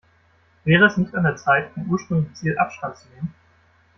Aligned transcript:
Wäre 0.63 0.87
es 0.87 0.97
nicht 0.97 1.13
an 1.13 1.25
der 1.25 1.35
Zeit, 1.35 1.73
vom 1.75 1.87
ursprünglichen 1.91 2.33
Ziel 2.33 2.57
Abstand 2.57 2.97
zu 2.97 3.07
nehmen? 3.09 3.35